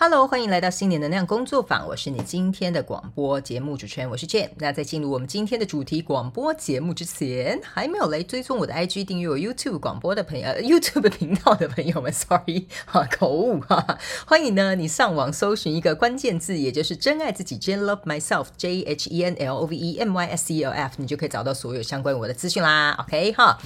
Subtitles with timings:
[0.00, 4.48] Hello，欢迎来到新年能量工作坊，我是你今天的广播节目主持人，我是 Jane。
[4.58, 19.66] 那在进入我们今天的主题广播节目之前，还没有来追踪我的 IG 订阅我 YouTube 广播的朋友、YouTube 频道的朋友们， Sorry 哈口误哈，欢迎呢你上网搜寻一个关键字，也就是真爱自己，Jane Love Myself J H E N L O
[19.66, 22.96] V E M Y S E L F，你就可以找到所有相关我的资讯啦。
[23.00, 23.58] OK 哈，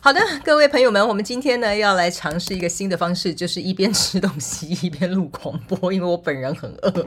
[0.00, 5.75] 好的，各位朋友们，我们今天呢要来尝试一个新的方式，就是一边吃东西 一边录广播。
[5.80, 6.90] 我因为我本人很饿。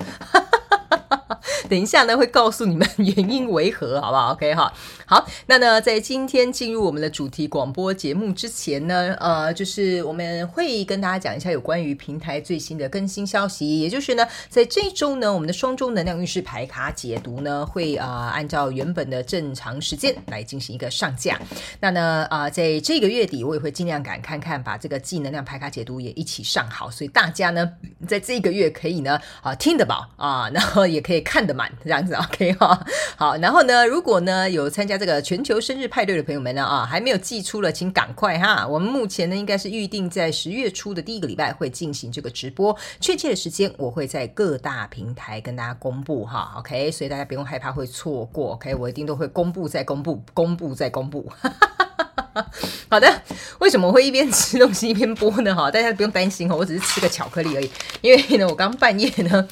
[1.70, 4.74] 等一下呢，会告诉你们原因为何，好不好？OK 哈，
[5.10, 21.40] 好，那呢，在今天进入我们的主题广播节目之前呢，呃，就是我们会跟大家讲一下有关于平台最新的更新消息，也就是呢，在这一周呢，我们的双周能量运势牌卡解读呢，会啊、呃、按照原本的正常时间来进行一个上架。
[21.80, 27.68] 那呢，啊、在这个月底，我也会尽量赶看看把这个技能量牌卡解读也一起上好，所以大家呢，
[28.08, 32.86] 在这个月可以呢，啊、听得饱啊，然后也可以看得满，这样子 OK 哈。
[33.16, 38.68] 好，然后呢，如果呢有参加这个全球生日派对的朋友们呢，啊，还没有寄出了，请赶快哈。
[38.68, 46.54] 我们目前呢应该是预定在十月初的第一个礼拜会进行这个直播，确切的时间我会在各大平台跟大家公布哈。
[46.58, 51.32] OK，所以大家不用害怕会错过，OK，我一定都会公布再公布，公布再公布。
[52.90, 53.22] 好的，
[53.60, 55.56] 为什么会一边吃东西一边播呢？
[55.56, 59.48] 哈，大家不用担心哈，我只是吃个巧克力而已，因为呢，我刚半夜呢。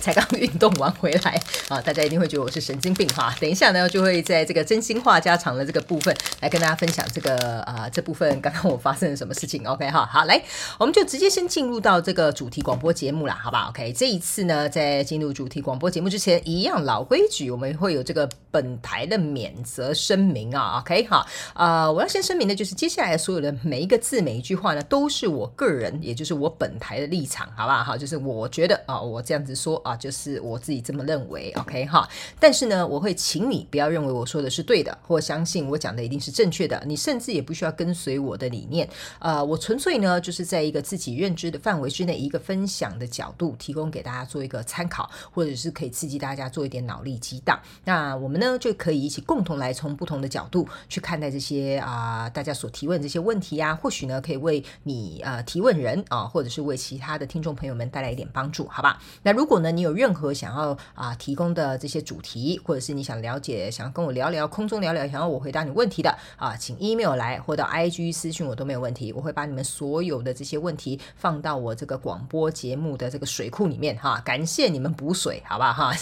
[0.00, 3.34] 才刚运动完回来啊，大家一定会觉得我是神经病哈。
[3.40, 9.66] 等一下呢，就会在这个真心话家常的这个部分来跟大家分享这个啊这部分刚刚我发生了什么事情。
[9.66, 10.40] OK 哈，好来，
[10.78, 20.78] 我们就直接先进入到这个主题广播节目啦，好吧？OK，这一次呢，在进入主题广播节目之前，一样老规矩，我们会有这个本台的免责声明啊。
[20.80, 27.82] OK 哈，啊，我要先声明的就是接下来所有的每一个字每一句话呢，都是我个人，也就是我本台的立场，好不好？
[27.82, 29.96] 好，就是我觉得啊，我这样子说啊。
[29.96, 32.08] 就是我自己这么认为，OK 哈。
[32.38, 36.82] 但是呢，我会请你不要认为我说的是对的，或相信我讲的一定是正确的。
[36.86, 38.88] 你甚至也不需要跟随我的理念。
[39.18, 47.58] 呃，我纯粹呢，就是在一个自己认知的范围之内，一个分享的角度，提供给大家做一个参考，或者是可以刺激大家做一点脑力激荡。
[47.84, 59.00] 那我们呢，就可以一起共同来从不同的角度去看待这些啊、大家所提问这些问题、啊，或许呢，可以为你呃提问人啊、或者是为其他的听众朋友们带来一点帮助，好吧？
[59.22, 75.92] 那如果呢，你有任何想要啊、提供的这些主题，或者是你想了解、想跟我聊聊、空中聊聊、想要我回答你问题的啊、请 email 来或到 IG 私信我都没有问题，我会把你们所有的这些问题放到我这个广播节目的这个水库里面哈，感谢你们补水，好吧哈。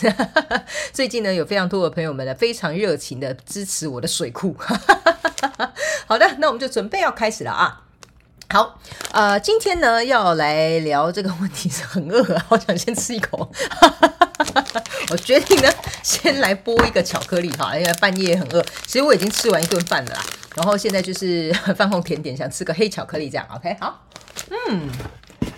[0.93, 4.55] 最近呢，有非常多的朋友们呢，非常热情的支持我的水库。
[6.07, 7.81] 好的，那我们就准备要开始了啊。
[8.55, 8.79] 好，
[9.11, 13.51] 呃，今天呢要来聊这个问题是很饿，好想先吃一口。
[15.11, 15.69] 我决定呢，
[16.05, 18.65] 先来剥一个巧克力哈，因为半夜很饿。
[18.87, 20.21] 其实我已经吃完一顿饭了啦，
[20.55, 23.45] 然后现在就是饭后甜点，想吃个黑巧克力这样。
[23.57, 24.01] OK，好，
[24.69, 24.89] 嗯，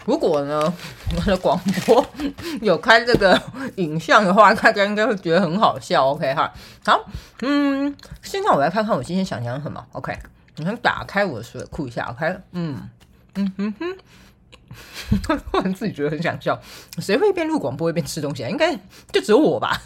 [0.07, 0.73] 如果呢
[1.19, 2.03] 我的广播
[2.63, 3.39] 有开这个
[3.75, 6.07] 影像的话，大家应该会觉得很好笑。
[6.13, 6.51] OK 哈，
[6.87, 7.05] 好，
[7.43, 9.85] 嗯，现在我来看看我今天想讲什么。
[9.93, 10.17] OK。
[10.57, 12.39] 你先打开我的水库一下，OK？
[12.53, 12.89] 嗯
[13.35, 16.59] 嗯哼哼，我 自己觉得很想笑。
[16.99, 18.49] 谁会一边录广播一边吃东西啊？
[18.49, 18.75] 应该
[19.13, 19.81] 就只有我吧。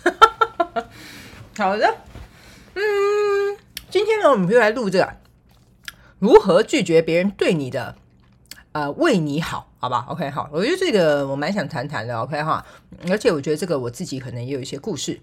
[1.58, 1.96] 好的，
[2.74, 2.80] 嗯，
[3.90, 5.12] 今天呢，我们就来录这个
[6.18, 7.96] 如何拒绝别人对你的
[8.72, 12.64] 呃为你好，好吧？OK，好，我觉得这个我蛮想谈谈的，OK 哈。
[13.08, 15.20] 而且我觉得这个我自己可能也有一些故事。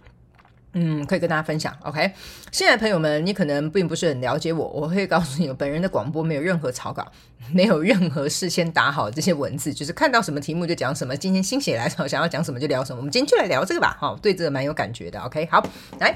[0.80, 2.12] 嗯，可以跟大家分享，OK。
[2.52, 7.12] 现在朋友们，你可能并不是很了解我，我会告诉你，本人的广播没有任何草稿，
[7.52, 11.18] 没有任何事先打好这些文字，就是看到什么题目就讲什么。
[11.18, 12.98] 今天心血来潮，想要讲什么就聊什么。
[13.00, 15.48] 我们今天就来聊这个吧，好，对这个蛮有感觉的，OK。
[15.52, 15.66] 好，
[16.00, 16.16] 来。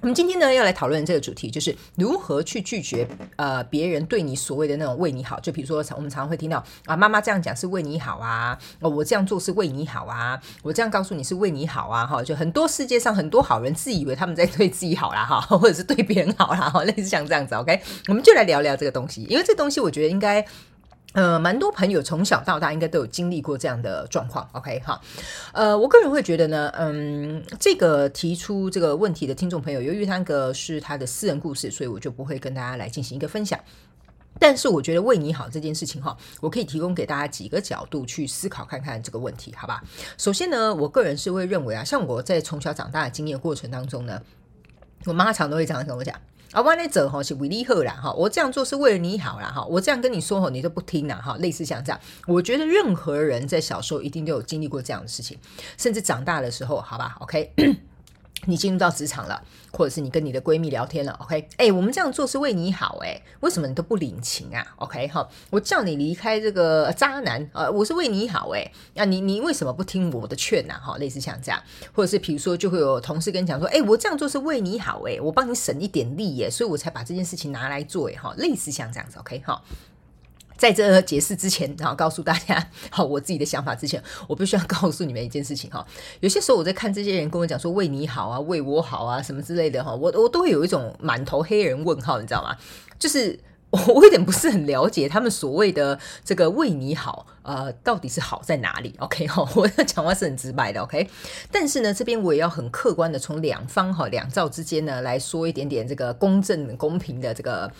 [0.00, 3.06] 我们今天呢要来讨论这个主题，就是如何去拒绝
[3.36, 5.38] 呃别人对你所谓的那种为你好。
[5.40, 20.44] 就比如说，我们常常会听到啊，妈妈这样讲是为你好啊，我这样做是为你好啊，我这样告诉你是为你好啊，哈，就很多世界上很多好人自以为他们在对自己好啦，哈， 或者是对别人好啦，哈，类似像这样子，OK，我们就来聊聊这个东西，因为这东西我觉得应该。
[21.12, 25.00] 呃，蛮多朋友从小到大应该都有经历过这样的状况，OK 哈。
[25.52, 33.58] 呃，我个人会觉得呢，嗯，这个提出这个问题的听众朋友，由于他那个是他的私人故事，所以我就不会跟大家来进行一个分享。
[34.38, 39.82] 但是我觉得为你好这件事情哈，我可以提供给大家几个角度去思考看看这个问题，好吧？
[40.16, 44.22] 首先呢，我个人是会认为啊，像我在从小长大的经验过程当中呢，
[45.06, 46.14] 我妈常都会这样跟我讲。
[46.52, 55.38] 啊，我那走哈是为你好啦哈，我这样做是为了你好啦哈，我这样跟你说哈，你都不听啦哈，类似像这样，我觉得任何人在小时候一定都有经历过这样的事情，
[55.78, 57.52] 甚至长大的时候，好吧，OK。
[58.46, 59.42] 你进入到职场了，
[59.72, 61.48] 或者是你跟你的闺蜜聊天了，OK？
[61.56, 65.08] 哎、我们这样做是为你好，哎，为什么你都不领情啊？OK？
[65.08, 70.74] 哈，我叫你离开这个渣男，呃，我是为你好，哎，那你你为什么不听我的劝呢？
[70.74, 79.42] 哈，类似像这样，或者是比如说，就会有同事跟你讲说，哎，我这样做是为你好，哎，我帮你省一点力，耶，所以我才把这件事情拿来做，哎，哈，类似像这样子，OK？
[79.44, 79.62] 哈。
[80.60, 85.82] 在这解释之前，然后告诉大家，好，我自己的想法之前，我必须要告诉你们一件事情哈。
[86.20, 92.54] 有些时候我在看这些人跟我讲说为你好啊，为我好啊，什么之类的哈，我我都会有一种满头黑人问号，你知道吗？
[92.98, 93.40] 就是
[93.70, 101.08] 我我有点不是很了解他们所谓的这个为你好，呃，到底是好在哪里？OK 哈，我的讲话是很直白的，OK。
[101.50, 107.72] 但是呢，这边我也要很客观的从两方哈两造之间呢来说一点点这个公正公平的这个。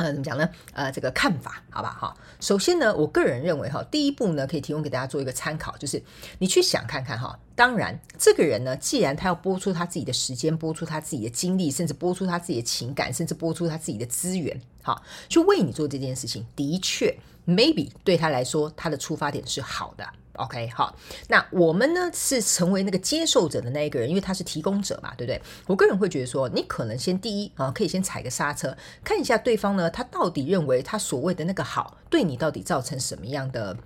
[0.00, 0.48] 呃，怎么讲呢？
[0.72, 2.16] 呃，这个看法，好吧，哈。
[2.40, 6.02] 首先呢，我个人认为，哈，第一步呢，可以提供给大家做一个参考，就是
[6.38, 7.38] 你去想看看，哈。
[7.54, 17.14] 当然，这个人呢，既然他要播出他自己的时间，播出他自己的精力，甚至播出他自己的情感，甚至播出他自己的资源，哈，去为你做这件事情，的确
[17.50, 20.06] ，maybe 对他来说，他的出发点是好的。
[20.34, 20.96] OK，好，
[21.28, 25.42] 那我们呢是成为那个接受者的那一个人，因为他是提供者嘛，对不对？
[25.66, 28.74] 我个人会觉得说，你可能先第一啊，可以先踩个刹车，
[29.04, 33.76] 看一下对方呢，他到底认为他所谓的那个好，对你到底造成什么样的？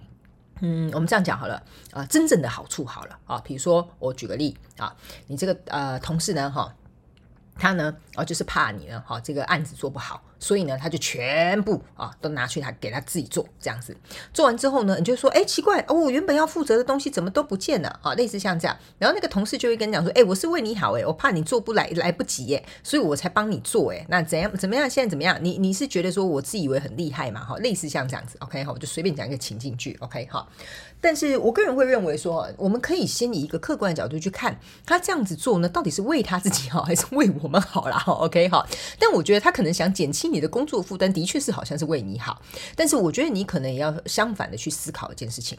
[0.61, 4.95] 嗯，我们这样讲好了啊，真正的好处好了啊，比如说我举个例啊，
[5.27, 6.73] 你这个呃同事呢，哈，
[7.57, 10.23] 他呢啊就是怕你呢，哈，这个案子做不好。
[10.39, 13.97] 所以呢，他就全部啊都拿去他给他自己做这样子，
[14.33, 18.15] 做完之后呢，你就说，哎，奇怪哦，我原本要负责的东西怎么都不见了啊？
[18.15, 24.89] 类似像这样，然后那个同事就会跟你讲说，哎，我是为你好，哎，我怕你做不来来不及，耶，所以我才帮你做，哎，那怎样怎么样？
[24.91, 25.39] 现在怎么样？
[25.41, 27.43] 你你是觉得说我自以为很厉害嘛？
[27.45, 30.47] 哈，类似像这样子，OK 哈，我就随便讲一个情境剧，OK 哈。
[31.01, 38.67] 但是我个人会认为说，我们可以先以一个客观的角度去看他这样子做呢，到底是为他自己好还是为我们好啦？，OK 哈。
[38.99, 40.24] 但我觉得他可能想减轻。
[40.29, 42.41] 你的工作负担的确是好像是为你好，
[42.75, 45.59] 但是我觉得你可能也要相反的去思考一件事情。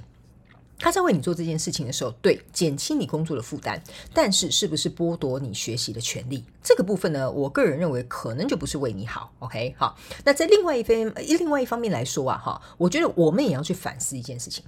[0.77, 3.79] 他在为你做这件事情的时候，对，减轻你工作的负担，
[4.13, 6.44] 但是是不是剥夺你学习的权利？
[6.62, 9.31] 这个部分呢，我个人认为可能就不是为你好。
[9.39, 14.65] OK，好，那在另外一方另外一方面来说啊，哈，我觉得我们也要去反思一件事情。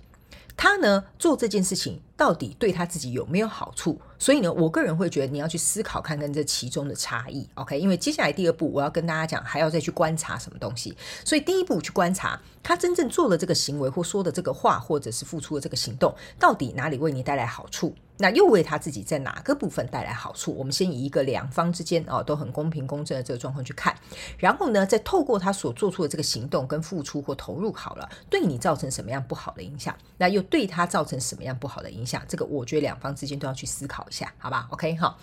[0.57, 4.01] 他呢，做这件事情到底对他自己有没有好处？
[4.17, 7.47] 所以呢，我个人会觉得你要去思考看看这其中的差异。
[7.53, 10.97] OK，因为接下来第二步我要跟大家讲，还要再去观察什么东西。
[11.23, 17.93] 所以第一步去观察他真正做了这个行为或说的这个话，或者是付出的这个行动，到底哪里为你带来好处？
[18.17, 20.51] 那又为他自己在哪个部分带来好处？
[20.53, 23.95] 我们先以一个两方之间啊都很公平公正的这个状况去看，
[24.37, 29.95] 然后呢，再透过他所做出的这个行动跟付出或投入好了，对你造成什么样不好的影响？
[30.17, 32.21] 那又对他造成什么样不好的影响？
[32.27, 35.17] 这个我觉得两方之间都要去思考一下，好吧？OK 好。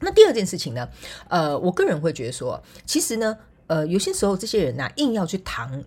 [0.00, 0.88] 那第二件事情呢，
[1.28, 3.36] 呃，我个人会觉得说，其实呢，
[3.66, 5.84] 呃，有些时候这些人呐，硬要去谈。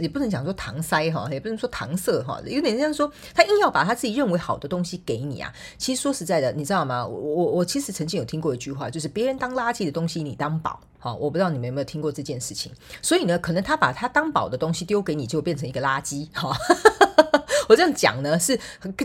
[0.00, 5.52] 也不能讲说搪塞哈，也不能说搪塞哈，有点像说他硬要把他自己认为好的东西给你啊。
[5.78, 7.06] 其实说实在的，你知道吗？
[7.06, 10.80] 我我我其实曾经有听过一句话，就是别人当垃圾的东西，你当宝。
[10.98, 12.70] 好，我不知道你们有没有听过这件事情。
[13.00, 16.28] 所以呢，可能他把他当宝的东西丢给你，就变成一个垃圾。
[16.34, 16.54] 哈，
[17.68, 18.58] 我这样讲呢，是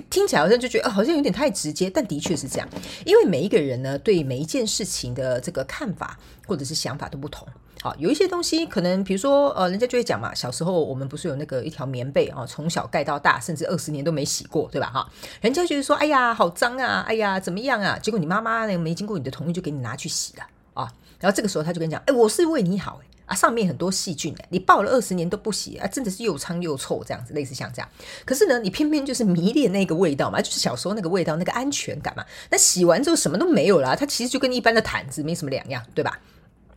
[0.10, 2.68] 听起来好像就觉得好像有点太直接，但的确是这样。
[3.06, 7.48] 因为每一个人呢，对每一件事情的这个看法或者是想法都不同。
[7.86, 14.90] 好，有一些东西可能，比如说，呃，人家就会讲嘛，小时候我们不是有那个一条棉被啊，从小盖到大，甚至二十年都没洗过，对吧？
[14.92, 15.08] 哈，
[15.40, 18.00] 人家就是说，哎呀，好脏啊，哎呀，怎么样啊？
[18.00, 27.88] 结果你妈妈呢，没经过你的同意就给你拿去洗了啊，然后这个时候他就跟你讲，哎，我是为你好，啊，上面很多细菌，你抱了二十年都不洗啊，真的是又脏又臭这样子，类似像这样。
[28.26, 32.26] 可是呢，你偏偏就是迷恋那个味道嘛，就是小时候那个味道，那个安全感嘛。
[32.50, 36.20] 那洗完之后什么都没有了，它其实就跟一般的毯子没什么两样，对吧？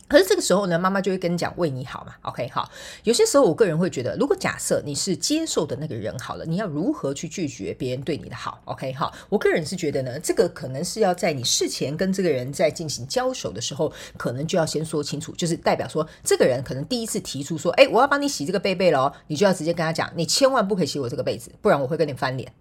[0.09, 2.69] 可是这个时候呢，妈妈就会跟你讲为你好嘛，OK 好。
[3.03, 9.13] 有些时候我个人会觉得，如果假设你是接受的那个人好了，你要如何去拒绝别人对你的好？OK 好。
[9.29, 22.51] 我个人是觉得呢，这个可能是要在你事前跟这个人在进行交手的时候，可能就要先说清楚，就是代表说这个人可能第一次提出说，哎，我要帮你洗这个被被了，你就要直接跟他讲，你千万不可以洗我这个被子，不然我会跟你翻脸。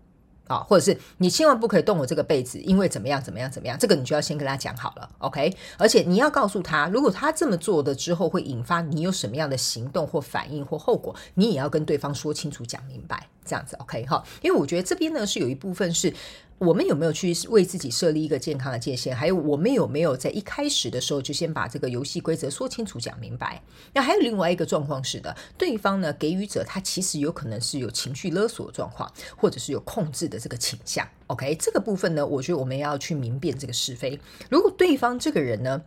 [0.48, 5.54] 啊，或者是你千万不可以动我这个被子，因为怎么样怎么样怎么样，这个你就要先跟他讲好了，OK？
[5.76, 13.28] 而且你要告诉他，如果他这么做的之后会引发你有什么样的行动或反应或后果，你也要跟对方说清楚讲明白。
[13.48, 14.22] 这样子，OK 哈？
[14.42, 16.12] 因为我觉得这边呢是有一部分是。
[16.60, 19.14] 我们有没有去为自己设立一个健康的界限？
[19.14, 23.62] 还有，我们有没有在一开始的时候就先把这个游戏规则说清楚、讲明白？
[23.92, 31.06] 那还有另外一个状况是的，对方呢，给予者他其实有可能是有情绪勒索的状况，或者是有控制的这个倾向。
[31.28, 34.18] OK，这个部分呢，我觉得我们要去明辨这个是非。
[34.50, 35.80] 如果对方这个人呢，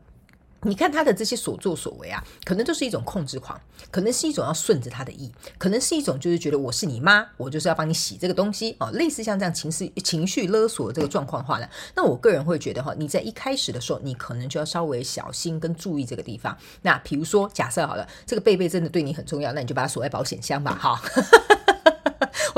[0.64, 16.56] 你看他的这些所作所为啊，可能就是一种控制狂，可能是一种要顺着他的意，可能是一种就是觉得我是你妈，我就是要帮你洗这个东西哦，类似像这样情绪情绪勒索的这个状况的话呢，那我个人会觉得哈，你在一开始的时候，你可能就要稍微小心跟注意这个地方。
[16.84, 21.02] 那比如说，假设好了，这个贝贝真的对你很重要，那你就把它锁在保险箱吧，哈。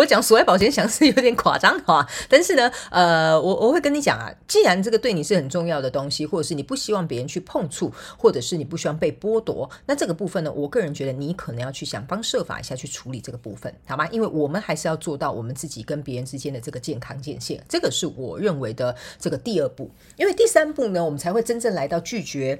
[0.03, 14.05] 我讲所谓保险箱是有点夸张哈，但是呢，呃，我我会跟你讲啊，既然这个对你是很重要的东西，或者是你不希望别人去碰触，或者是你不希望被剥夺，那这个部分呢，我个人觉得你可能要去想方设法一下去处理这个部分，好吗？
[14.11, 22.59] 因为我们还是要做到我们自己跟别人之间的这个健康界限，这个是我认为的这个第二步，因为第三步呢，我们才会真正来到拒绝。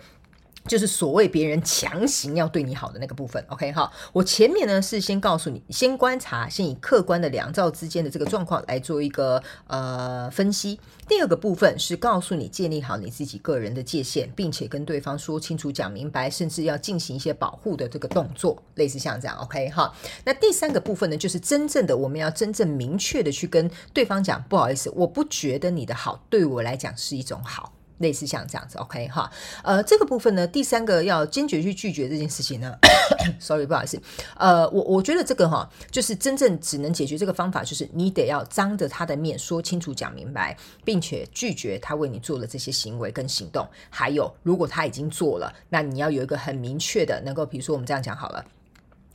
[0.66, 3.92] 就是所谓别人强行要对你好的那个部分，OK 哈。
[4.14, 10.80] 我前面呢是先告诉你，先观察，先以客观的两造之间的这个状况来做一个呃分析。
[11.08, 19.94] 第二个部分是告诉你建立好你自己个人的界限，并且跟对方说清楚、讲明白，甚至要进行一些保护的这个动作，类似像这样，OK 哈。
[20.24, 27.74] 那第三个部分呢，就是真正的我们要真正明确的去跟对方讲，不好意思，我不觉得你的好对我来讲是一种好。
[28.00, 29.32] 类似像这样子，OK 哈，
[29.64, 32.76] 呃，这个部分呢，第三个要坚决去拒绝这件事情呢，
[33.40, 34.02] sorry，不好意思，
[34.38, 43.68] 呃，我我觉得这个哈，就是真正只能解决这个方法，就是你得要当着他的面说清楚、讲明白，并且拒绝他为你做了这些行为跟行动。
[43.90, 48.44] 还有，如果他已经做了，那你要有一个很明确的，能够，比如说我们这样讲好了。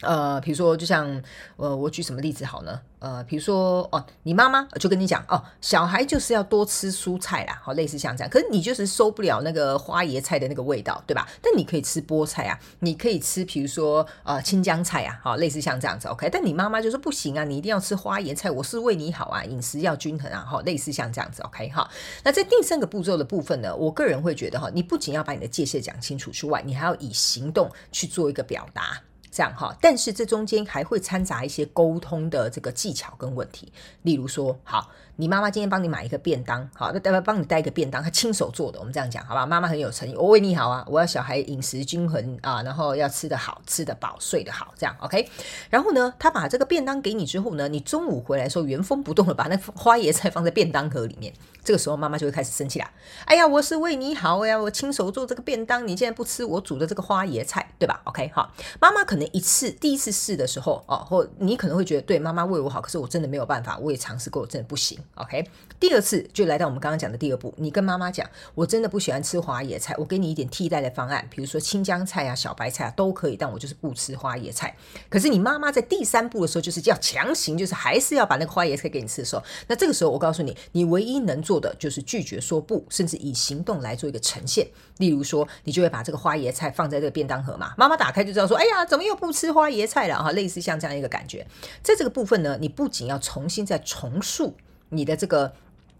[0.02, 1.20] 呃，比如说，就像
[1.56, 2.80] 呃，我举什么例子好呢？
[3.00, 8.30] 呃，比如说哦，你妈妈就跟你讲哦，小孩就是要多吃蔬菜啦，好，类似像这样。
[8.30, 11.28] 可是你就是受不了那个花椰菜的那个味道，对吧？
[11.42, 16.28] 但你可以吃菠菜啊，你可以吃，比如说呃，青江菜啊，好，类似像这样子，OK。
[16.30, 21.88] 但你妈妈就说不行啊，你一定要吃花椰菜，我是为你好啊，饮食要均衡啊，好，类似像这样子，OK 哈。
[22.24, 29.00] 那在第三个步骤的部分呢，我个人会觉得哈，你不仅要把你的界限讲清楚之外，你还要以行动去做一个表达。
[29.30, 34.90] 这样哈，但是这中间还会掺杂一些沟通的这个技巧跟问题，例如说，好。
[35.20, 38.78] 你妈妈今天帮你买一个便当，好，那待会帮你带一个便当，她亲手做的。
[38.78, 39.44] 我们这样讲，好吧？
[39.44, 45.28] 妈妈很有诚意，我为你好啊，我要小孩饮食均衡啊，然后要吃得好，吃得饱，睡得好，这样 OK。
[45.70, 51.34] 然后呢，她把这个便当给你之后呢，你中午回来的时候原封不动的把那花椰菜放在便当盒里面，
[51.64, 52.88] 这个时候妈妈就会开始生气了。
[53.24, 64.96] 哎呀，我是为你好呀，我亲手做这个便当，你现在不吃我煮的这个花椰菜，对吧？OK，好，妈妈可能一次第一次试的时候哦，或你可能会觉得对妈妈为我好，可是我真的没有办法，我也尝试过，真的不行。
[65.14, 65.44] OK，
[65.80, 68.24] 第二次就来到我们刚刚讲的第二步，你跟妈妈讲，
[68.54, 74.76] 我真的不喜欢吃花椰菜，我给你一点替代的方案，比如说青江菜啊、小白菜啊都可以，但我就是不吃花椰菜。
[75.08, 84.68] 可是你妈妈在第三步的时候，就是要强行，就是还是要把那个花椰菜给你吃的时候，那这个时候我告诉你，你唯一能做的就是拒绝说不，甚至以行动来做一个呈现。
[84.98, 91.44] 例如说，你就会把这个花椰菜放在这个便当盒嘛，妈妈打开就知道说，哎呀，怎么又不吃花椰菜了哈，类似像这样一个感觉。
[91.82, 94.54] 在这个部分呢，你不仅要重新再重塑。
[94.90, 95.52] 你的这个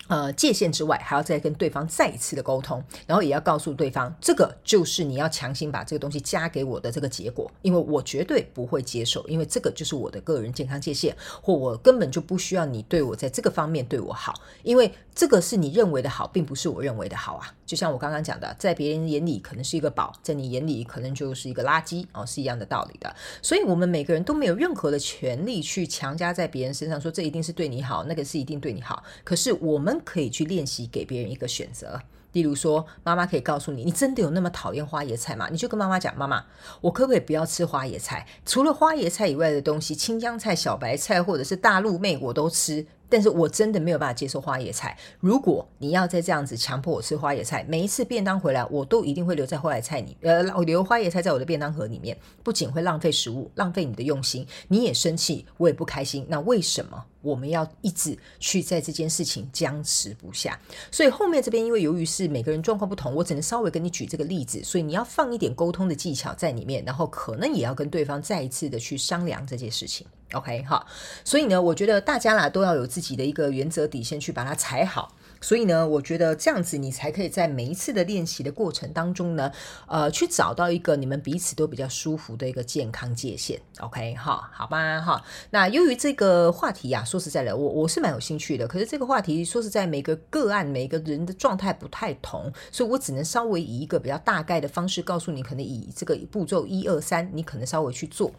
[0.09, 17.55] 呃界限之外，还要再跟对方再一次的沟通，然后也要告诉对方，这个就是你要强行把这个东西加给我的这个结果，因为我绝对不会接受，因为这个就是我的个人健康界限，或我根本就不需要你对我在这个方面对我好，因为这个是你认为的好，并不是我认为的好啊。
[17.67, 23.15] 就像我刚刚讲的，在别人眼里可能是一个宝，在你眼里可能就是一个垃圾哦，是一样的道理的。
[23.43, 29.03] 所以，我们每个人都没有任何的权利去强加在别人身上，说这一定是对你好，那个是一定对你好。
[29.23, 32.01] 可是，我们可以去练习给别人一个选择。
[32.33, 35.49] 例如说，妈妈可以告诉你，你真的有那么讨厌花椰菜吗？
[35.51, 36.45] 你就跟妈妈讲，妈妈，
[36.83, 38.27] 我可不可以不要吃花椰菜？
[38.45, 42.87] 除了花椰菜以外的东西，青江菜、小白菜或者是大陆妹，我都吃。
[43.09, 44.97] 但是我真的没有办法接受花椰菜。
[45.21, 56.27] 如果你要再这样子强迫我吃花椰菜，每一次便当回来，我都一定会留在花椰菜里，呃，留花椰菜在我的便当盒里面，不仅会浪费食物，浪费你的用心，你也生气，我也不开心。
[56.29, 60.59] 那为什么我们要一直去在这件事情僵持不下？
[60.91, 70.07] 所以后面这边，因为由于是每个人状况不同，我只能稍微跟你举这个例子，所以你要放一点沟通的技巧在里面，然后可能也要跟对方再一次的去商量这件事情。
[70.33, 70.87] OK 哈，
[71.25, 75.15] 所以呢，我觉得大家啦都要有自己的一个原则底线去把它踩好。
[75.41, 79.53] 所以呢，我觉得这样子你才可以在每一次的练习的过程当中呢，
[79.87, 83.59] 呃，去找到一个你们彼此都比较舒服的一个健康界限。
[83.79, 85.25] OK 哈，好吧哈。
[85.51, 88.67] 那由于这个话题呀、啊，说实在的，我我是蛮有兴趣的。
[88.67, 98.33] 可是这个话题说实在，每个个案每个人的状态不太同，所以我只能稍微以一个比较大概的方式告诉你，可能以这个步骤一二三，你可能稍微去做。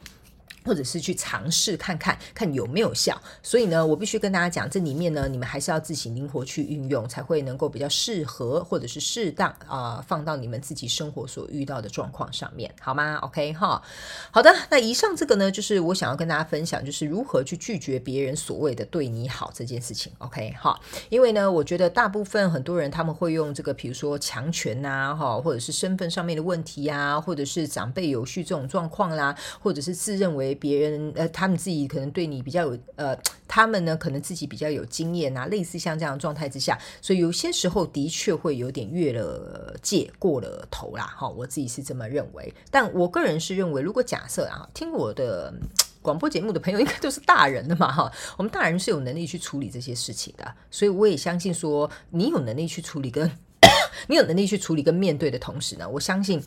[0.69, 13.81] 或者是去尝试看看看有没有效，所以呢，我必须跟大家讲，这里面呢，你们还是要自行灵活去运用，才会能够比较适合或者是适当啊、放到你们自己生活所遇到的状况上面，好吗？OK 哈，
[14.29, 20.13] 好的，那以上这个呢，就是我想要跟大家分享，就是如何去拒绝别人所谓的对你好这件事情。
[20.19, 30.58] OK 哈，因为呢，我觉得大部分很多人他们会用这个，比如说强权呐，哈，或者是身份上面的问题呀，或者是长辈有序这种状况啦，或者是自认为。
[30.59, 41.05] 别人呃，他们自己可能对你比较有呃，他们呢可能自己比较有经验啊，类似像这样的状态之下，所以有些时候的确会有点越了界、过了头啦。
[41.17, 42.53] 哈，我自己是这么认为。
[42.69, 45.53] 但我个人是认为，如果假设啊，听我的
[46.01, 53.29] 广播节目的朋友应该都是大人的嘛，哈， 我们大人是有能力去处理这些事情的，所以我也相信说，你有能力去处理跟
[54.07, 56.41] 你有能力去处理跟面对的同时呢，我相信。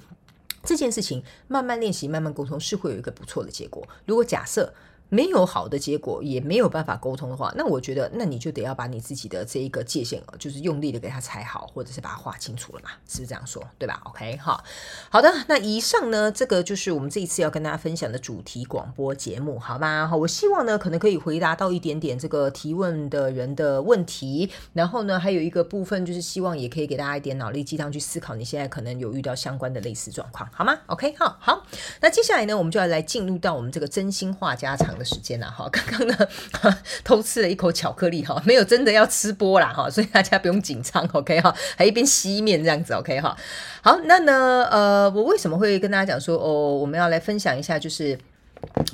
[0.63, 3.87] 这件事情慢慢练习，慢慢沟通，是会有一个不错的结果。
[4.07, 4.73] 如果假设，
[5.13, 13.63] 没有好的结果，也没有办法沟通的话，那我觉得，那你就得要把你自己的这一个界限，就是用力的给他踩好，或者是把它画清楚了嘛，是不是这样说？
[13.79, 14.65] 对吧？OK，好，
[15.11, 20.09] 好的，那以上呢，这个就是我们这一次要跟大家分享的主题广播节目，好吗？
[20.09, 31.67] 好，我希望呢，可能可以回答到一点点这个提问的人的问题，然后呢，还有一个部分就是希望也可以给大家一点脑力鸡汤，去思考你现在可能有遇到相关的类似状况，好吗？OK，好，好，
[32.01, 36.17] 那接下来呢，我们就要来进入到我们这个真心话家常的时间了哈，刚刚呢
[37.03, 43.37] 偷吃了一口巧克力哈，没有真的要吃播啦哈，所以大家不用紧张， OK 哈，还一边吸面这样子，OK 哈。
[43.83, 48.17] 好，那呢呃，我为什么会跟大家讲说哦，我们要来分享一下，就是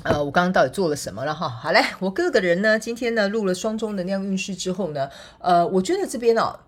[0.03, 1.47] 呃，我刚刚到底做了什么了哈？
[1.47, 5.07] 好嘞，我哥哥人呢，今天呢录了双周能量运势之后呢，
[5.39, 6.59] 呃，我觉得这边哦。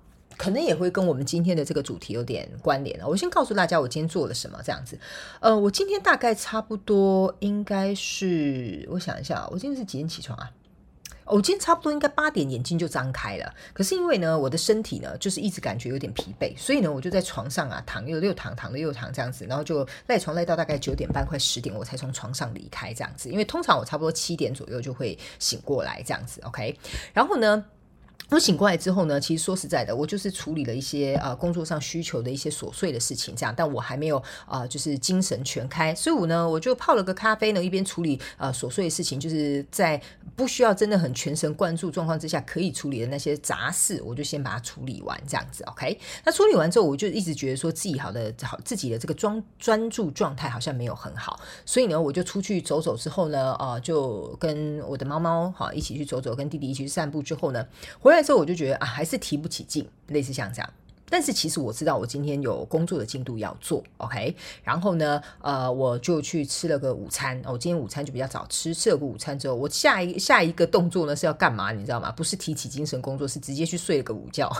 [0.42, 3.08] 可能也会跟我们今天的这个主题有点关联了。
[3.08, 4.98] 我先告诉大家，我今天做了什么这样子。
[5.40, 10.50] 呃，我今天大概差不多应该是，我想一下，我今天是几点起床啊？
[11.26, 13.54] 我今天差不多应该八点眼睛就张开了。
[13.72, 23.30] 可是因为呢，我的身体呢就是一直感觉有点疲惫，所以呢，我就在床上啊躺又又躺，躺了又躺这样子，然后就赖床赖到大概九点半快十点，我才从床上离开这样子。
[23.30, 26.42] 因为通常我差不多七点左右就会醒过来这样子。
[26.46, 26.76] OK，
[27.14, 27.64] 然后呢，
[28.30, 40.02] 我醒过来之后呢，其实说实在的，我就是处理了一些、呃、工作上需求的一些琐碎的事情，这样，但我还没有啊、就是精神全开，所以我呢，我就泡了个咖啡呢，一边处理、呃、琐碎的事情，就是在
[40.36, 46.00] 不需要真的很全神贯注状况之下可以处理的那些杂事，我就先把它处理完，这样子，OK。
[46.24, 57.68] 那处理完之后，我就一直觉得说自己好的好自己的这个专专注状态好像没有很好，所以呢，我就出去走走之后呢，啊、就跟我的猫猫哈一起去走走，跟弟弟一起去散步之后呢，
[58.00, 58.22] 回回来。
[58.22, 60.70] 之后我就觉得啊，还是提不起劲，类似像这样。
[61.10, 64.34] 但是其实我知道，我今天有工作的进度要做，OK。
[64.64, 67.42] 然后呢，呃，我就去吃了个午餐。
[67.46, 71.74] 我今天午餐就比较早吃，吃了个午餐之后，我下一下一个动作呢是要干嘛？
[71.74, 72.10] 你知道吗？
[72.12, 74.50] 不是提起精神工作，是直接去睡了个午觉。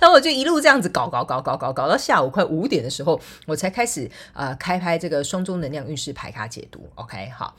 [0.00, 7.30] 然后我就一路这样子搞搞搞搞搞搞到下午快五点的时候，我才开始呃开拍这个双周能量运势牌卡解读，OK。
[7.30, 7.54] 好。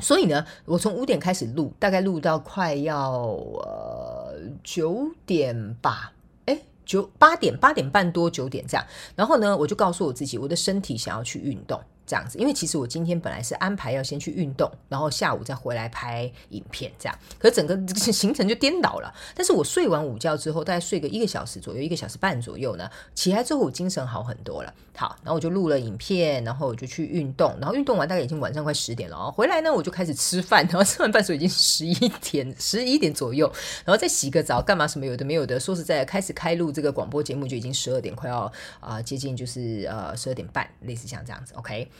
[0.00, 6.12] 所以呢，我从五点开始录，大概录到快要呃九点吧，
[6.44, 11.80] 哎，九八点八点半多九点这样，然后呢，我就告诉我自己，我的身体想要去运动。
[12.06, 19.12] 这样子，因为其实我今天本来是安排要先去运动，然后下午再回来拍影片，这样，可整个行程就颠倒了。
[19.34, 24.72] 但是我睡完午觉之后，大概睡个一个小时左右，一个小时半左右呢，起来之后我精神好很多了。
[24.98, 29.30] 好，然后我就录了影片，然后我就去运动，然后运动完大概已经晚上快十点了哦。
[29.30, 33.52] 回来呢，我就开始吃饭，然后吃完饭时候已经十一点，十一点左右，
[33.84, 35.60] 然后再洗个澡，干嘛什么有的没有的。
[35.60, 41.52] 说实在，开始开录这个广播节目就已经十二点，快要啊、接近就是呃十二点半，类似像这样子。
[41.56, 41.90] OK。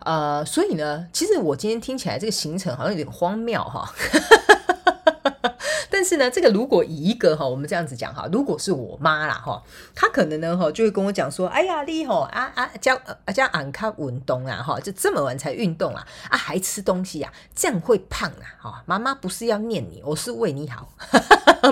[0.00, 3.90] 呃，所以呢，其实我今天听起来这个行程好像有点荒谬哈，
[5.88, 9.62] 但是呢，这个如果以一个哈，我们这样子讲哈，如果是我妈啦哈，
[9.94, 20.92] 她可能呢哈就会跟我讲说，哎呀，你吼啊啊叫啊叫俺卡运动啊哈，就这么晚才运动啊啊还吃东西呀，这样会胖啊哈，妈妈不是要念你，我是为你好，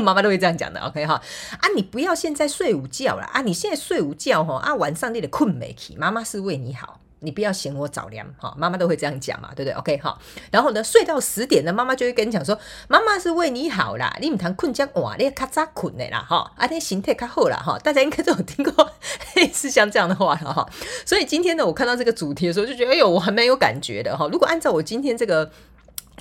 [0.01, 1.15] 妈妈都会这样讲的，OK 哈。
[1.61, 7.01] 啊你不要现在睡午觉了啊，你现在睡午觉哈啊晚上你得困没起，妈妈是为你好。
[7.23, 10.19] 你不要嫌我早凉哈，妈妈都会这样讲嘛，对不对？OK 哈，
[10.51, 12.59] 然后呢，睡到十点呢，妈妈就会跟你讲说，
[12.89, 18.91] 妈妈是为你好啦，你唔谈困觉哇，你卡早困的啦哈，啊，你心态卡好啦哈，大家应该都有听过
[19.37, 20.69] 类似像这样的话了哈，
[21.07, 25.51] 所以今天呢，我看到这个主题的时候，就觉得哎呦，我还蛮有感觉的哈，如果按照我今天这个。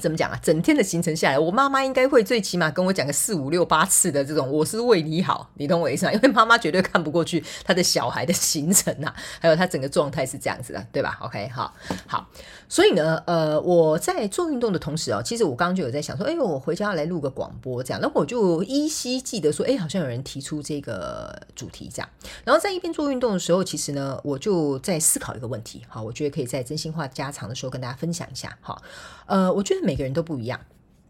[0.02, 0.38] 怎么讲啊？
[0.42, 6.12] 整天的行程下来，我妈妈应该会最起码跟我讲个四五六八次的这种，我是为你好，你懂我意思吗？
[6.14, 11.74] 因为妈妈绝对看不过去她的小孩的行程啊， 还有她整个状态是这样子的，对吧？OK，好，
[12.08, 12.28] 好，
[12.68, 22.10] 所以呢，呃，我在做运动的同时哦，其实我刚刚就有在想说，哎，我回家来录个广播这样，然后我就依稀记得说，哎，好像有人提出这个主题这样，
[22.44, 28.82] 然后在一边做运动的时候，其实呢，我就在思考一个问题，好，我觉得可以在真心话家常的时候跟大家分享一下，好，
[29.26, 30.60] 呃，我觉得每每个人都不一样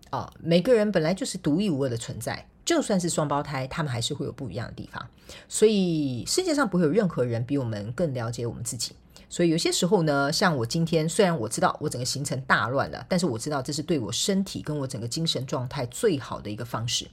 [0.09, 5.07] 啊、每个人本来就是独一无二的存在，就算是双胞胎，他们还是会有不一样的地方。
[5.47, 8.93] 所以世界上不会有任何人比我们更了解我们自己。
[9.29, 17.07] 所以有些时候呢，像我今天，虽然我知道我整个行程大乱了，但是我知道这是对我身体跟我整个精神状态最好的一个方式。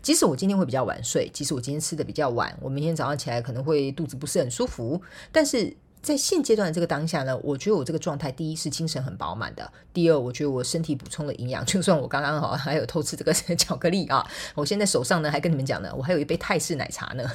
[0.00, 5.76] 即使我今天会比较晚睡，即使我今天吃的比较晚，我明天早上起来可能会肚子不是很舒服，但是。
[6.04, 11.64] 在现阶段的这个当下呢，我觉得我这个状态，第一是精神很饱满的，第二，我觉得我身体补充了营养。
[11.64, 17.24] 就算我刚刚好还有偷吃这个 巧克力啊， 我现在手上呢还跟你们讲呢，我还有一杯泰式奶茶呢。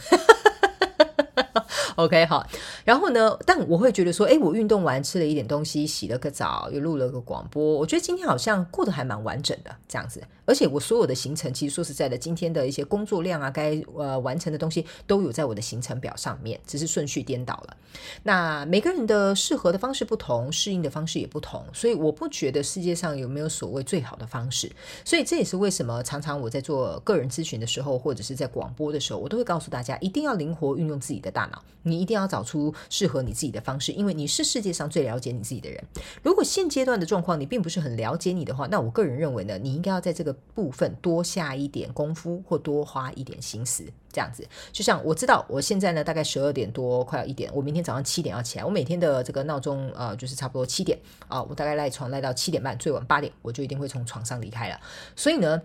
[1.95, 2.47] OK，好，
[2.85, 10.23] 然后呢，但我会觉得说，哎，我运动完吃了一点东西，洗了个澡，又录了个广播，我觉得今天好像过得还蛮完整的这样子。
[10.49, 17.77] 而且我所有的行程，其实说实在的，今天的一些工作量啊，该呃完成的东西都有在我的行程表上面，只是顺序颠倒了。
[18.23, 24.71] 那每个人的适合的方式不同，适应的方式也不同，所以我不觉得世界上有没有所谓最好的方式。
[25.05, 35.83] 所以这也是为什么常常我在做个人咨询的时候，或者是在广播的时候，我都会告诉大家，一定要灵活运用自己的大脑，你一定要找出适合你自己的方式，因为你是世界上最了解你自己的人。
[36.23, 44.47] 如果现阶段的状况你并不是很了解你的话，那我个人认为呢，你应该要在这个部分多下一点功夫，或多花一点心思，这样子。
[44.71, 48.65] 就像我知道，我现在呢大概十二点多，快要一点，我明天早上七点要起来。
[48.65, 50.97] 我每天的这个闹钟呃，就是差不多七点
[51.27, 54.79] 啊，我大概赖床赖到七点半，最晚八点我就一定会从床上离开了。
[55.15, 55.61] 所以呢，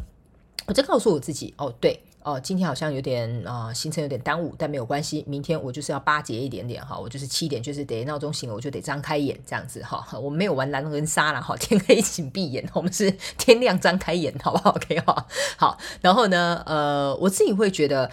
[0.67, 2.01] 我就告诉我自己，哦，对。
[2.25, 15.27] 哦，今天好像有点啊、呃，行程有点耽误，但没有关系，明天我就是要巴结一点点哈，我就是七点就是得闹钟醒了，我就得张开眼这样子哈，我没有玩狼人杀了哈，天黑请闭眼，我们是 天亮张开眼，好不好？OK 哈，
[15.59, 18.11] 好，然后呢，呃，我自己会觉得，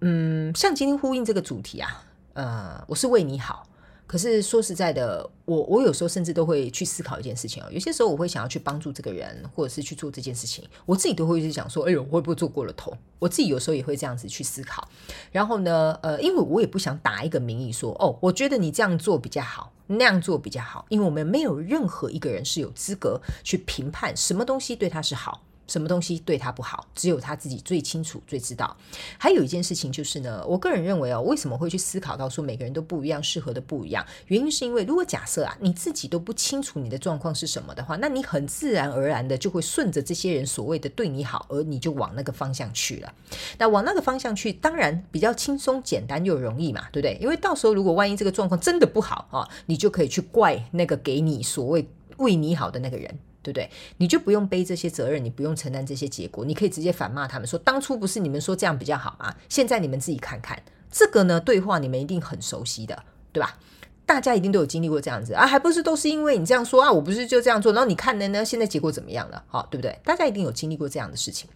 [0.00, 3.66] 嗯，像今天呼应这个主题啊，呃，我是为你好。
[4.12, 7.66] 可是说实在的，我我有时候甚至都会去思考一件事情哦。
[7.70, 12.94] 有些时候我会想要去帮助这个人，或者是去做这件事情，我自己都会去想说，哎呦，我会不会做过了头？
[13.18, 14.86] 我自己有时候也会这样子去思考。
[15.30, 25.40] 然后呢，呃，因为我也不想打一个名义说，哦，我觉得你这样做比较好，那样做比较好，因为我们没有任何一个人是有资格去评判什么东西对他是好。
[25.66, 28.76] 什么东西对他不好，只有他自己最清楚、最知道。
[29.18, 34.04] 还有一件事情就是呢，我个人认为哦，为什么会去思考到说每个人都不一样，适合的不一样？
[34.26, 43.12] 原因是因为如果假设啊，你自己都不清楚你的状况是什么的话，那你很自然而然的就会顺着这些人所谓的对你好，而你就往那个方向去了。
[43.58, 47.18] 那往那个方向去，当然比较轻松、简单又容易嘛，对不对？
[47.20, 53.18] 因为到时候如果万一这个状况真的不好啊，你就可以去怪那个给你所谓为你好的那个人。
[53.42, 53.68] 对不对？
[53.96, 59.34] 你就不用背这些责任，你不用承担这些结果，你可以直接反骂他们说：当初不是你们说这样比较好吗？
[59.48, 63.02] 现在你们自己看看，这个呢，对话你们一定很熟悉的，
[63.32, 63.58] 对吧？
[64.04, 66.90] 大家一定都有经历过这样子啊，还不是都是因为你这样说啊？
[66.90, 68.44] 我不是就这样做，然后你看呢呢？
[68.44, 69.42] 现在结果怎么样了？
[69.46, 69.96] 好，对不对？
[70.04, 71.48] 大家一定有经历过这样的事情，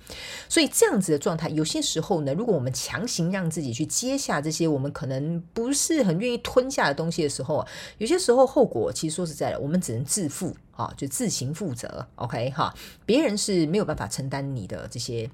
[0.49, 7.67] 所以这样子的状态，有些时候呢，如果我们强行让自己去接下这些我们可能不是很愿意吞下的东西的时候，
[7.99, 12.07] 有些时候后果其实说实在的，我们只能自负啊，就自行负责。
[12.17, 12.73] OK 哈，
[13.05, 15.29] 别人是没有办法承担你的这些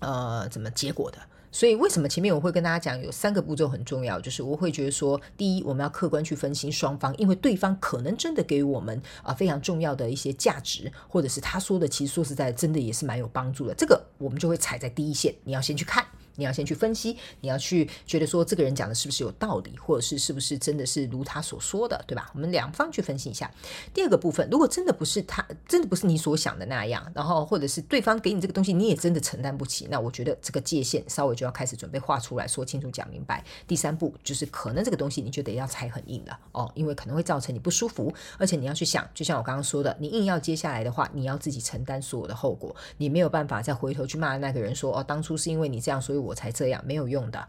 [0.00, 1.18] 呃怎么结果的。
[1.50, 4.20] 所以，为什么前面我会跟大家讲有三个步骤很重要？
[4.20, 13.74] 就是我会觉得说，第一，我们要客观去分析双方，因为对方可能真的给予我们啊非常重要的一些价值，或者是他说的，其实说实在，真的也是蛮有帮助的。
[13.74, 16.04] 这个我们就会踩在第一线，你要先去看。
[16.36, 22.30] 你要先去分析，你要去觉得说这个人讲的是不是有道理，或者是是不是真的是如他所说的，对吧？
[22.34, 23.50] 我们两方去分析一下。
[23.92, 33.44] 第二个部分，如果真的不是他，真的不是你所想的那样，然后或者是对方给你这个东西，你也真的承担不起，那我觉得这个界限稍微就要开始准备画出来说清楚、讲明白。
[33.66, 47.04] 第三步就是可能这个东西你就得要踩很硬了哦，因为可能会造成你不舒服，而且你要去想，就像我刚刚说的，你硬要接下来的话，你要自己承担所有的后果，你没有办法再回头去骂那个人说哦，当初是因为你这样，所以我才这样，没有。
[47.08, 47.46] 用的，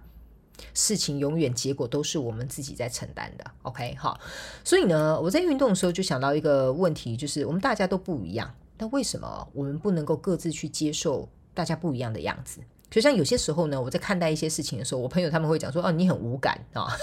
[0.73, 3.45] 事情永远结果都是我们自己在承担的。
[3.63, 4.19] OK，好，
[4.63, 12.59] 所以呢，我在运动的时候就想到一个问题，就是我们大家都不一样，但为什么我们不能够各自去接受大家不一样的样子？
[12.91, 16.87] 就像有些时候呢，我在看待一些事情的时候，我朋友他们会讲说：“哦，你很无感啊。”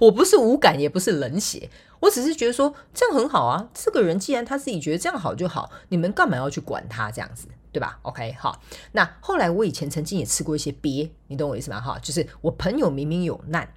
[0.00, 1.68] 我不是无感，也不是冷血，
[2.00, 3.68] 我只是觉得说这样很好啊。
[3.74, 8.60] 这个人既然他自己觉得这样好就好，你们干嘛要去管他这样子，对吧？OK，好。
[8.92, 11.80] 那后来我以前曾经也吃过一些鳖，你懂我意思吗？
[11.80, 13.68] 哈，就是我朋友明明有难。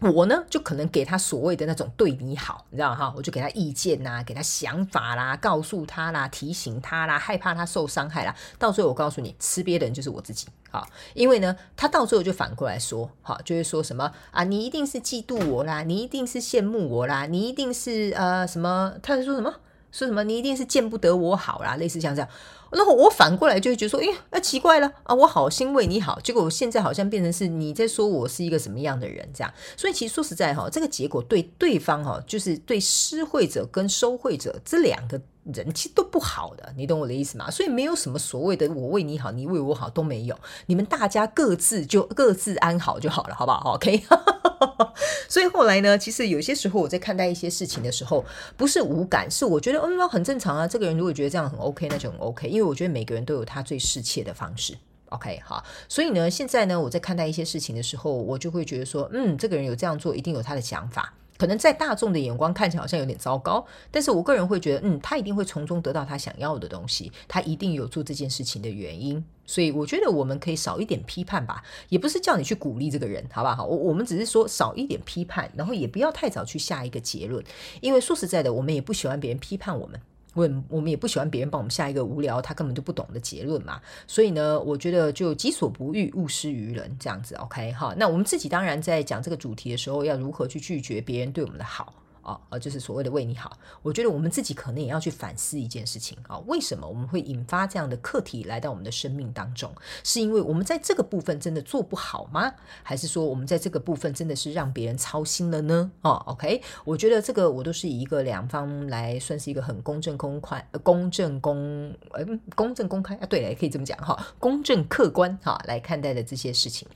[0.00, 8.34] 我呢，就可能给他所谓的那种对你好，你知道哈，我就给他意见呐、啊，给他想法啦，告诉他啦，提醒他啦，害怕他受伤害啦。
[8.58, 18.92] 到最后我告诉你，吃鳖的人就是我自己，好，因为呢，他到最后就反过来说，哈，就会说什么啊，你一定是嫉妒我啦，你一定是羡慕我啦，你一定是呃什么？
[19.00, 19.54] 他在说什么？
[19.92, 20.24] 说什么？
[20.24, 22.28] 你一定是见不得我好啦，类似像这样。
[22.74, 25.14] 然后我反过来就会觉得说，哎，那奇怪了啊！
[25.14, 29.52] 我好心为你好，结果现在好像变成是你在说我是一个什么样的人这样。
[29.76, 37.50] 所以其实说实在哈，这个结果对对方哈，就是对施惠者跟收惠者这两个人其实都不好的，你懂我的意思吗？
[37.50, 44.02] 所以没有什么所谓的我为你好，你为我好都没有，你们大家各自就各自安好就好了，好不好？OK。
[45.28, 48.24] 所以后来呢，其实有些时候我在看待一些事情的时候，
[48.56, 50.66] 不是无感，是我觉得嗯，很正常啊。
[50.66, 52.48] 这个人如果觉得这样很 OK，那就很 OK。
[52.48, 54.76] 因为我觉得每个人都有他最适切的方式。
[55.10, 55.64] OK，好。
[55.88, 61.14] 所以呢，现在呢，我在看待一些事情的时候，我就会觉得说，嗯，这个人有这样做，一定有他的想法。
[61.44, 73.66] 可能在大众的眼光看起来好像有点糟糕，但是我个人会觉得，嗯，他一定会从中得到他想要的东西，他一定有做这件事情的原因，所以我觉得我们可以少一点批判吧，也不是叫你去鼓励这个人，好不好？
[73.66, 77.44] 我我们只是说少一点批判，然后也不要太早去下一个结论，
[77.82, 80.00] 因为说实在的，我们也不喜欢别人批判我们。
[80.34, 83.80] 问我们也不喜欢别人帮我们下一个无聊，他根本就不懂的结论嘛。
[84.06, 87.94] 所以呢，我觉得就己所不欲，勿施于人这样子，OK 哈。
[87.96, 91.94] 那我们自己当然在讲这个主题的时候，要如何去拒绝别人对我们的好。
[92.24, 99.72] 啊，呃，就是所谓的为你好，我觉得我们自己可能也要去反思一件事情啊，为什么我们会引发这样的课题来到我们的生命当中？
[100.02, 102.52] 是因为我们在这个部分真的做不好吗？
[102.82, 105.90] 还是说我们在这个部分真的是让别人操心了呢？
[106.00, 116.88] 哦，OK，我觉得这个我都是以一个两方来算是一个很公正公开、公正公呃公正公开啊，对了，也可以这么讲哈，公正客观哈来看待的这些事情。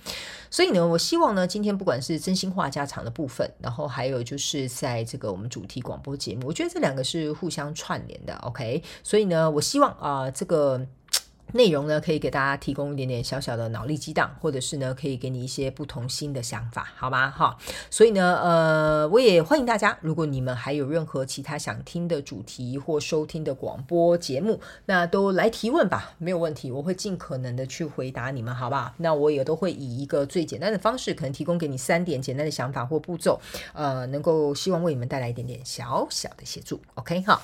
[0.51, 8.83] 所以呢，我希望呢，今天不管是真心话家常的部分，然后还有就是在这个我们主题广播节目，我觉得这两个是互相串联的，OK。
[9.03, 10.87] 所以呢，我希望啊、这个。
[11.53, 17.31] 内容呢，可以给大家提供一点点小小的脑力激荡，或者是呢，可以给你一些不同新的想法，好吗？
[17.31, 17.57] 哈，
[17.91, 28.93] 所以呢，呃，我也欢迎大家，如果你们还有任何其他想听的主题或收听的广播节目，那都来提问吧，没有问题，我会尽可能的去回答你们，好不好？
[28.99, 33.41] 那我也都会以一个最简单的方式，可能提供给你三点简单的想法或步骤，
[33.73, 37.41] 呃，能够希望为你们带来一点点小小的协助，OK 哈。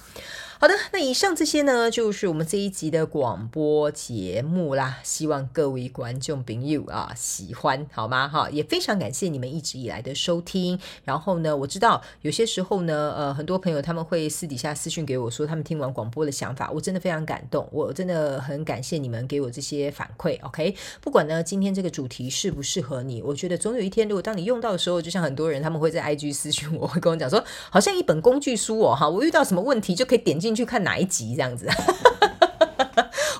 [0.64, 4.98] 好的，那以上这些呢，就是我们这一集的广播节目啦。
[5.02, 8.26] 希望各位观众朋友啊喜欢，好吗？
[8.26, 10.80] 哈，也非常感谢你们一直以来的收听。
[11.04, 17.68] 然后呢，我知道有些时候呢，呃，很多朋友他们会私底下私讯给我说，他们听完广播的想法，我真的非常感动。
[17.70, 20.42] 我真的很感谢你们给我这些反馈。
[20.46, 30.53] OK，不管呢今天这个主题适不适合你，我觉得总有一天，如果当你用到的时候，就像很多人他们会在 IG 私讯我，会跟我讲说，好像一本工具书哦，哈，我遇到什么问题就可以点进。
[30.54, 31.68] 去看哪一集这样子。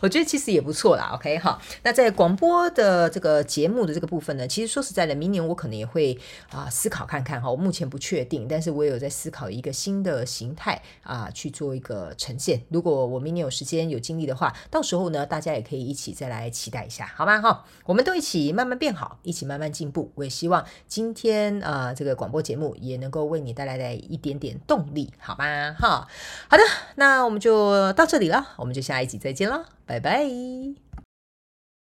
[0.05, 1.59] 我觉得其实也不错啦，OK 哈。
[1.83, 6.19] 那在广播的这个节目的这个部分呢，其实说实在的，明年我可能也会
[6.51, 7.51] 啊思考看看哈。
[7.51, 12.61] 我目前不确定，但是我也有在思考一个新的形态啊去做一个呈现。
[12.69, 17.41] 如果我明年有时间有精力的话，到时候呢，大家也可以一起再来期待一下，好吗？
[17.41, 20.13] 哈，我们都一起慢慢变好，一起慢慢进步。
[20.17, 25.75] 我也希望今天啊这个广播节目也能够为你带来的一点点动力，好吗？
[25.79, 26.07] 哈，
[26.51, 26.63] 好的，
[26.97, 29.65] 那我们就到这里了，我们就下一集再见了。
[29.95, 30.84] 拜拜。